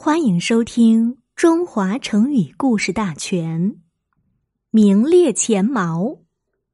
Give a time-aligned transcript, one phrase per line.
[0.00, 3.72] 欢迎收听《中华成语故事大全》。
[4.70, 6.20] 名列前茅，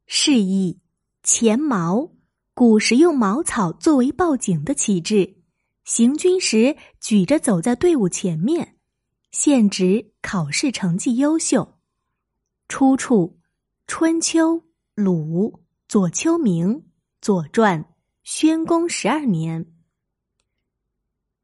[0.04, 0.78] 示意
[1.22, 2.10] 前茅，
[2.52, 5.36] 古时用茅草作为报警的旗帜，
[5.84, 8.76] 行军时举着走在队伍前面，
[9.30, 11.78] 现指考试成绩优秀。
[12.68, 13.38] 出处：
[13.86, 14.62] 春秋
[14.94, 16.84] 鲁左丘明
[17.22, 17.82] 左传
[18.22, 19.64] 宣公十二年。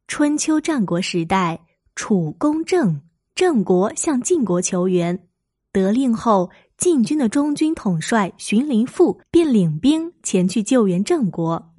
[0.06, 1.58] 春秋战国时代。
[2.02, 2.98] 楚公正，
[3.34, 5.28] 郑国向晋国求援，
[5.70, 11.74] 得令后，晋军的中军统帅荀林父便领兵前去救援郑国。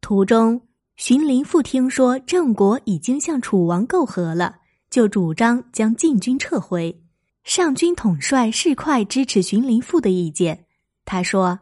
[0.00, 0.62] 途中，
[0.96, 4.56] 荀林父听说郑国已经向楚王媾和了，
[4.88, 7.02] 就主张将晋军撤回。
[7.44, 10.64] 上军统帅士快支持荀林父的意见，
[11.04, 11.58] 他说：“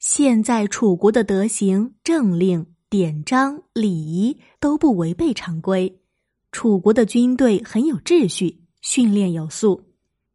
[0.00, 5.94] 现在楚国的德行、政令、典章、礼仪都不违背常规。”
[6.54, 9.90] 楚国的军队很有秩序，训练有素。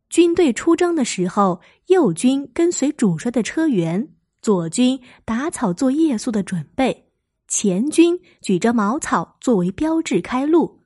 [0.10, 4.06] 军队出征的时候，右军跟随主帅的车辕，
[4.42, 7.06] 左军打草做夜宿的准备，
[7.48, 10.82] 前军举着茅草作为标志开路，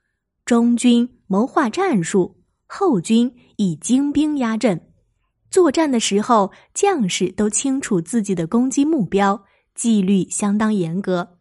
[0.46, 4.80] 中军谋划战术，后军以精兵压阵。
[5.50, 11.40] 作战的时候，将士都清楚自己的攻击目标，纪律相当严格。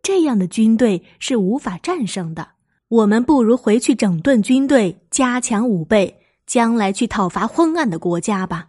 [0.00, 2.50] 这样的军队是无法战胜的。
[2.92, 8.68] 我们不如回去整顿军队，加强武备，将来去讨伐昏暗的国家吧。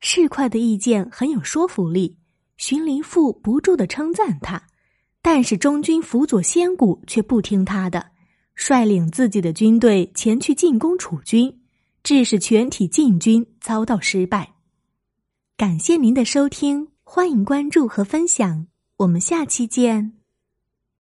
[0.00, 2.18] 市侩的意见很有说服力，
[2.58, 4.62] 荀林父不住的称赞他，
[5.22, 8.08] 但是中军辅佐先谷却不听他的，
[8.54, 11.62] 率领自己的军队前去进攻楚军，
[12.02, 14.52] 致使全体晋军遭到失败。
[15.56, 18.66] 感谢您的收听，欢迎关注和分享，
[18.98, 20.23] 我们下期见。